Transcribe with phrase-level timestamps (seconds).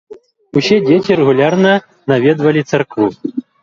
[0.61, 1.77] Усе дзеці рэгулярна
[2.15, 3.07] наведвалі царкву.